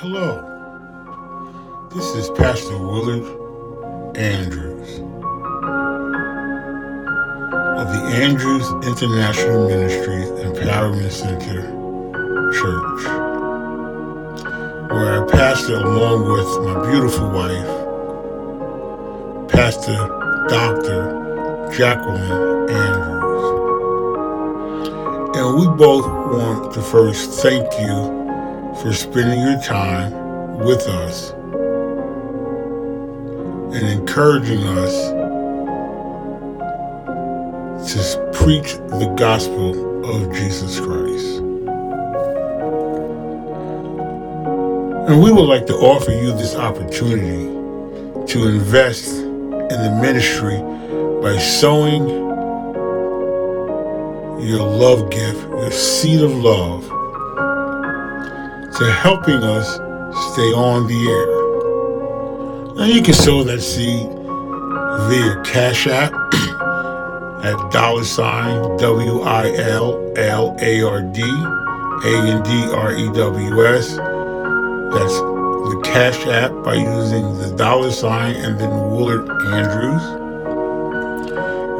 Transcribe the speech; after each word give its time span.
Hello, 0.00 0.30
this 1.92 2.14
is 2.14 2.30
Pastor 2.38 2.78
Willard 2.78 3.26
Andrews 4.16 5.00
of 7.80 7.88
the 7.92 8.02
Andrews 8.14 8.70
International 8.86 9.66
Ministries 9.66 10.28
Empowerment 10.46 11.10
Center 11.10 11.62
Church, 12.52 13.02
where 14.92 15.20
I 15.20 15.26
pastor 15.32 15.74
along 15.74 16.30
with 16.30 16.48
my 16.64 16.74
beautiful 16.88 17.30
wife, 17.32 17.66
Pastor 19.48 19.96
Dr. 20.48 21.72
Jacqueline 21.76 22.70
Andrews. 22.70 23.44
And 25.36 25.58
we 25.58 25.66
both 25.76 26.06
want 26.06 26.72
to 26.74 26.82
first 26.82 27.42
thank 27.42 27.66
you 27.80 28.17
for 28.82 28.92
spending 28.92 29.40
your 29.40 29.60
time 29.60 30.12
with 30.58 30.86
us 30.86 31.32
and 33.74 33.88
encouraging 33.88 34.62
us 34.62 35.08
to 37.92 38.30
preach 38.32 38.74
the 38.74 39.12
gospel 39.16 40.04
of 40.04 40.32
Jesus 40.32 40.78
Christ. 40.78 41.38
And 45.08 45.22
we 45.22 45.32
would 45.32 45.48
like 45.48 45.66
to 45.66 45.74
offer 45.74 46.12
you 46.12 46.32
this 46.32 46.54
opportunity 46.54 47.46
to 48.32 48.48
invest 48.48 49.16
in 49.16 49.68
the 49.68 49.98
ministry 50.00 50.58
by 51.20 51.36
sowing 51.36 52.06
your 54.40 54.60
love 54.60 55.10
gift, 55.10 55.40
your 55.48 55.72
seed 55.72 56.20
of 56.20 56.32
love 56.32 56.97
to 58.78 58.92
helping 58.92 59.42
us 59.42 59.74
stay 60.32 60.52
on 60.52 60.86
the 60.86 61.08
air. 61.10 62.74
Now 62.76 62.84
you 62.84 63.02
can 63.02 63.12
sow 63.12 63.42
that 63.42 63.60
seed 63.60 64.06
via 64.06 65.42
Cash 65.42 65.88
App 65.88 66.12
at 67.44 67.72
dollar 67.72 68.04
sign 68.04 68.76
W 68.76 69.22
I 69.22 69.52
L 69.56 70.12
L 70.16 70.56
A 70.60 70.82
R 70.82 71.00
D 71.02 71.22
A 71.22 72.14
N 72.30 72.42
D 72.44 72.72
R 72.72 72.94
E 72.94 73.06
W 73.12 73.66
S. 73.66 73.96
That's 73.96 75.18
the 75.18 75.80
Cash 75.82 76.24
App 76.28 76.52
by 76.62 76.74
using 76.74 77.36
the 77.38 77.52
dollar 77.56 77.90
sign 77.90 78.36
and 78.36 78.60
then 78.60 78.70
Willard 78.92 79.28
Andrews. 79.28 80.02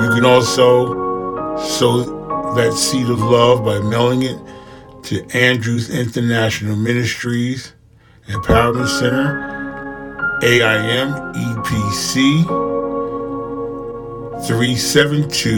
You 0.00 0.10
can 0.14 0.24
also 0.24 1.56
sow 1.56 2.54
that 2.54 2.72
seed 2.72 3.10
of 3.10 3.18
love 3.18 3.64
by 3.64 3.80
mailing 3.80 4.22
it 4.22 4.38
to 5.04 5.22
Andrews 5.36 5.90
International 5.90 6.76
Ministries 6.76 7.74
Empowerment 8.26 8.88
Center, 8.88 10.38
AIM 10.42 11.12
EPC, 11.34 12.44
372 14.46 15.50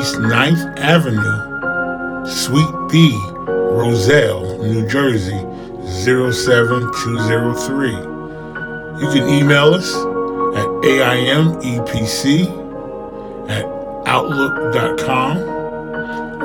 East 0.00 0.14
9th 0.16 0.78
Avenue, 0.78 2.26
Suite 2.26 2.74
B, 2.90 3.14
Roselle, 3.46 4.56
New 4.62 4.86
Jersey, 4.88 5.44
07203. 6.02 7.90
You 7.90 9.08
can 9.12 9.28
email 9.28 9.74
us 9.74 9.94
at 10.56 10.66
AIMEPC 10.84 12.46
at 13.50 13.64
Outlook.com. 14.06 15.36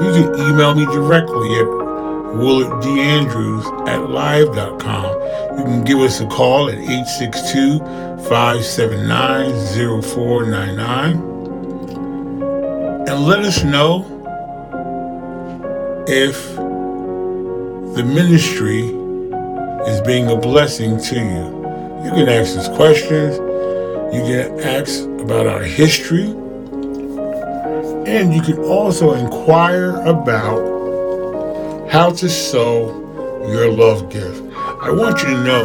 You 0.03 0.11
can 0.11 0.35
email 0.49 0.75
me 0.75 0.85
directly 0.85 1.49
at 1.59 1.88
Willard 2.37 2.81
D. 2.81 2.99
Andrews 2.99 3.65
at 3.87 4.09
live.com. 4.09 5.57
You 5.57 5.63
can 5.63 5.83
give 5.83 5.99
us 5.99 6.19
a 6.21 6.27
call 6.27 6.69
at 6.69 6.75
862 6.75 7.79
579 8.29 10.01
0499 10.03 11.39
and 13.09 13.25
let 13.25 13.39
us 13.39 13.63
know 13.63 14.05
if 16.07 16.55
the 17.95 18.03
ministry 18.03 18.81
is 19.91 20.01
being 20.01 20.29
a 20.29 20.35
blessing 20.35 20.99
to 20.99 21.15
you. 21.15 21.59
You 22.05 22.11
can 22.11 22.29
ask 22.29 22.55
us 22.55 22.67
questions, 22.75 23.37
you 24.13 24.21
can 24.21 24.59
ask 24.59 25.03
about 25.21 25.47
our 25.47 25.63
history, 25.63 26.25
and 28.05 28.33
you 28.33 28.41
can 28.41 28.59
also 28.59 29.13
inquire 29.13 29.95
about 30.05 30.78
how 31.89 32.11
to 32.11 32.29
sow 32.29 32.87
your 33.51 33.71
love 33.71 34.11
gift. 34.11 34.43
I 34.55 34.91
want 34.91 35.23
you 35.23 35.29
to 35.29 35.43
know 35.43 35.63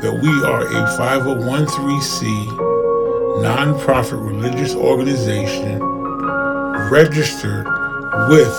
that 0.00 0.20
we 0.22 0.30
are 0.44 0.62
a 0.62 0.86
501c 0.96 2.46
nonprofit 3.42 4.24
religious 4.24 4.74
organization 4.74 5.78
registered 6.90 7.66
with 8.30 8.54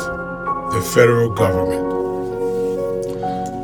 the 0.74 0.92
federal 0.94 1.32
government. 1.32 1.88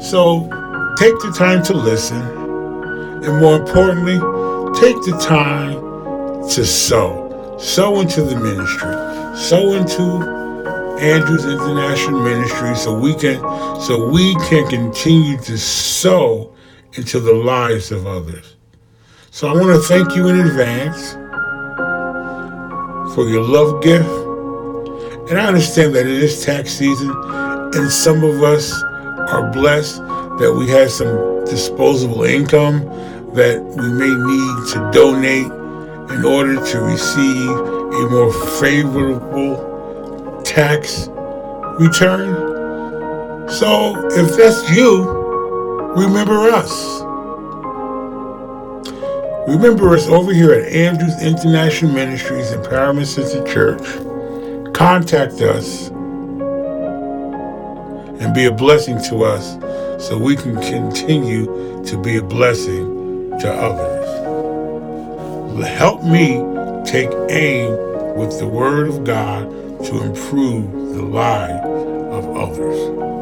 So 0.01 0.49
take 0.97 1.13
the 1.19 1.31
time 1.37 1.61
to 1.65 1.73
listen, 1.73 2.21
and 2.21 3.39
more 3.39 3.57
importantly, 3.57 4.15
take 4.79 4.95
the 5.03 5.15
time 5.21 5.79
to 6.49 6.65
sow. 6.65 7.57
Sow 7.59 8.01
into 8.01 8.23
the 8.23 8.35
ministry, 8.35 9.37
sow 9.37 9.73
into 9.73 10.42
Andrews 11.03 11.43
International 11.43 12.21
Ministry 12.21 12.75
so 12.75 12.97
we 12.97 13.13
can 13.13 13.37
so 13.81 14.07
we 14.09 14.33
can 14.47 14.65
continue 14.69 15.37
to 15.39 15.57
sow 15.57 16.53
into 16.93 17.19
the 17.19 17.33
lives 17.33 17.91
of 17.91 18.07
others. 18.07 18.55
So 19.29 19.49
I 19.49 19.53
want 19.53 19.75
to 19.75 19.79
thank 19.79 20.15
you 20.15 20.29
in 20.29 20.39
advance 20.39 21.11
for 23.13 23.27
your 23.27 23.43
love 23.43 23.83
gift. 23.83 24.07
And 25.29 25.37
I 25.37 25.45
understand 25.45 25.93
that 25.95 26.05
it 26.07 26.23
is 26.23 26.45
tax 26.45 26.71
season 26.71 27.11
and 27.11 27.91
some 27.91 28.23
of 28.23 28.41
us 28.41 28.71
are 28.81 29.51
blessed 29.51 29.97
that 29.97 30.55
we 30.57 30.69
have 30.69 30.89
some 30.89 31.43
disposable 31.43 32.23
income 32.23 32.85
that 33.33 33.61
we 33.61 33.89
may 33.91 34.07
need 34.07 34.67
to 34.71 34.91
donate 34.93 35.51
in 36.15 36.23
order 36.23 36.63
to 36.65 36.79
receive 36.79 37.49
a 37.49 38.09
more 38.09 38.31
favorable 38.59 39.72
tax 40.53 41.09
return. 41.79 42.29
So 43.49 43.95
if 44.11 44.37
that's 44.37 44.69
you, 44.69 45.03
remember 45.95 46.47
us. 46.51 47.01
Remember 49.47 49.95
us 49.95 50.07
over 50.07 50.31
here 50.31 50.53
at 50.53 50.71
Andrews 50.71 51.21
International 51.23 51.91
Ministries 51.91 52.51
Empowerment 52.51 53.07
Center 53.07 53.43
Church. 53.51 53.83
Contact 54.75 55.41
us 55.41 55.89
and 58.21 58.33
be 58.35 58.45
a 58.45 58.51
blessing 58.51 59.01
to 59.09 59.23
us 59.23 59.57
so 60.07 60.19
we 60.19 60.35
can 60.35 60.55
continue 60.61 61.83
to 61.83 61.97
be 61.97 62.17
a 62.17 62.23
blessing 62.23 63.31
to 63.39 63.51
others. 63.51 64.03
Help 65.67 66.03
me 66.03 66.41
take 66.85 67.09
aim 67.29 67.92
with 68.15 68.39
the 68.39 68.47
Word 68.47 68.87
of 68.87 69.03
God 69.03 69.49
to 69.85 70.03
improve 70.03 70.71
the 70.95 71.01
lives 71.01 71.65
of 71.65 72.37
others. 72.37 73.12